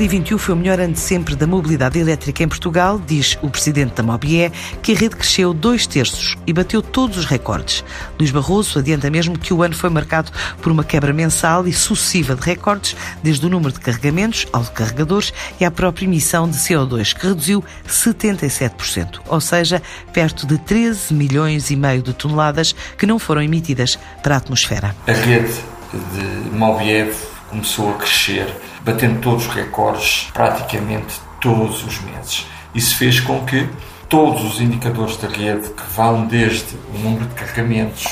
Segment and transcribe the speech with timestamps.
[0.00, 3.96] 2021 foi o melhor ano de sempre da mobilidade elétrica em Portugal, diz o presidente
[3.96, 4.50] da Mobié,
[4.82, 7.84] que a rede cresceu dois terços e bateu todos os recordes.
[8.18, 10.32] Luís Barroso adianta mesmo que o ano foi marcado
[10.62, 14.70] por uma quebra mensal e sucessiva de recordes, desde o número de carregamentos ao de
[14.70, 19.82] carregadores e à própria emissão de CO2, que reduziu 77%, ou seja,
[20.14, 24.96] perto de 13 milhões e meio de toneladas que não foram emitidas para a atmosfera.
[25.06, 25.60] A rede
[25.92, 27.12] de Mobié
[27.50, 28.46] começou a crescer,
[28.82, 32.46] batendo todos os recordes praticamente todos os meses.
[32.74, 33.68] Isso fez com que
[34.08, 38.04] todos os indicadores da rede, que vão desde o número de carregamentos,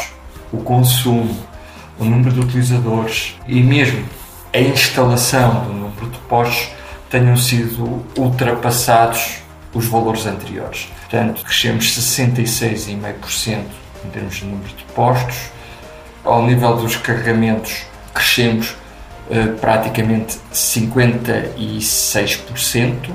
[0.53, 1.37] o consumo,
[1.99, 4.05] o número de utilizadores e mesmo
[4.53, 6.71] a instalação do número de postos,
[7.11, 9.39] tenham sido ultrapassados
[9.73, 10.89] os valores anteriores.
[11.01, 13.65] Portanto, crescemos 66,5%
[14.05, 15.37] em termos de número de postos.
[16.25, 18.75] Ao nível dos carregamentos, crescemos
[19.61, 23.11] praticamente 56%.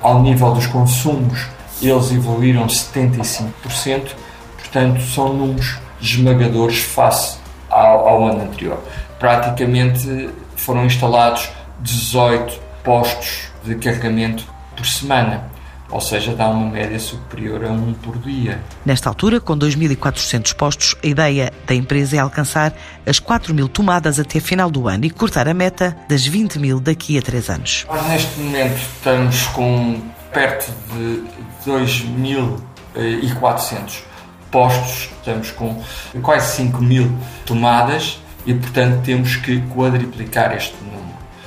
[0.00, 1.46] Ao nível dos consumos,
[1.80, 4.10] eles evoluíram 75%,
[4.58, 7.38] portanto, são números esmagadores face
[7.70, 8.80] ao, ao ano anterior.
[9.18, 11.48] Praticamente foram instalados
[11.80, 14.44] 18 postos de carregamento
[14.76, 15.53] por semana
[15.90, 18.60] ou seja, dá uma média superior a um por dia.
[18.84, 22.74] Nesta altura, com 2.400 postos, a ideia da empresa é alcançar
[23.06, 26.80] as 4 mil tomadas até final do ano e cortar a meta das 20 mil
[26.80, 27.86] daqui a 3 anos.
[27.88, 30.00] Nós, neste momento, estamos com
[30.32, 31.22] perto de
[31.66, 34.02] 2.400
[34.50, 35.82] postos, estamos com
[36.22, 37.12] quase 5 mil
[37.44, 41.04] tomadas e, portanto, temos que quadriplicar este número.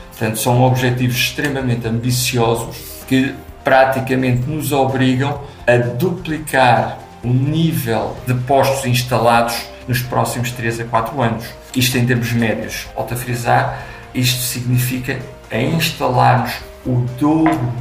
[0.10, 2.76] Portanto, são objetivos extremamente ambiciosos
[3.08, 3.34] que
[3.68, 11.22] praticamente nos obrigam a duplicar o nível de postos instalados nos próximos 3 a 4
[11.22, 11.46] anos.
[11.76, 12.88] Isto em termos médios.
[12.96, 13.86] Volto a frisar,
[14.16, 15.20] isto significa
[15.52, 16.54] a instalarmos
[16.86, 17.74] o dobro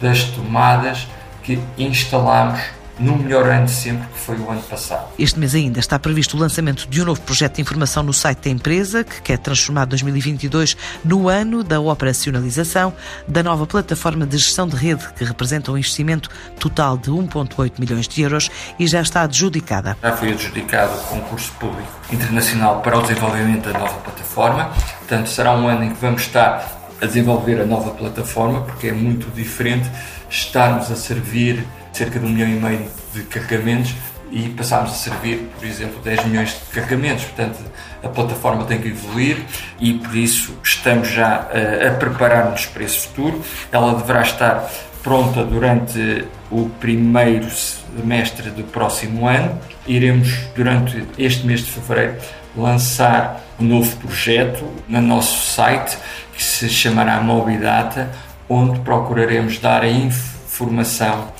[0.00, 1.08] das tomadas
[1.42, 2.60] que instalamos
[2.98, 5.08] no melhor ano de sempre, que foi o ano passado.
[5.18, 8.44] Este mês ainda está previsto o lançamento de um novo projeto de informação no site
[8.44, 12.92] da empresa, que quer transformar 2022 no ano da operacionalização
[13.26, 18.06] da nova plataforma de gestão de rede, que representa um investimento total de 1,8 milhões
[18.06, 19.96] de euros e já está adjudicada.
[20.02, 25.54] Já foi adjudicado o concurso público internacional para o desenvolvimento da nova plataforma, portanto, será
[25.54, 29.88] um ano em que vamos estar a desenvolver a nova plataforma, porque é muito diferente
[30.28, 33.94] estarmos a servir cerca de um milhão e meio de carregamentos
[34.32, 37.24] e passámos a servir, por exemplo, 10 milhões de carregamentos.
[37.24, 37.58] Portanto,
[38.02, 39.38] a plataforma tem que evoluir
[39.78, 43.40] e por isso estamos já a, a preparar-nos para esse futuro.
[43.70, 44.68] Ela deverá estar
[45.02, 49.60] pronta durante o primeiro semestre do próximo ano.
[49.86, 52.16] Iremos, durante este mês de fevereiro,
[52.56, 55.96] lançar um novo projeto no nosso site
[56.36, 58.10] que se chamará Mobidata,
[58.48, 61.32] onde procuraremos dar a informação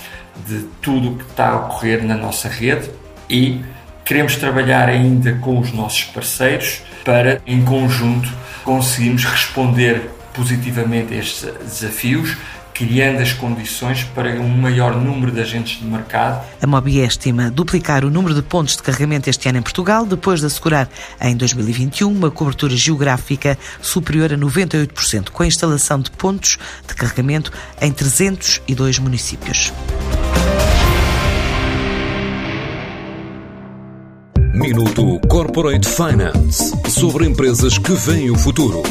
[0.47, 2.91] de tudo o que está a ocorrer na nossa rede
[3.29, 3.61] e
[4.05, 8.29] queremos trabalhar ainda com os nossos parceiros para, em conjunto,
[8.65, 12.37] conseguirmos responder positivamente a estes desafios
[12.75, 16.45] criando as condições para um maior número de agentes de mercado.
[16.61, 20.41] A Mobi estima duplicar o número de pontos de carregamento este ano em Portugal, depois
[20.41, 20.89] de assegurar
[21.21, 27.53] em 2021 uma cobertura geográfica superior a 98%, com a instalação de pontos de carregamento
[27.81, 29.73] em 302 municípios.
[34.53, 38.83] Minuto Corporate Finance sobre empresas que veem o futuro.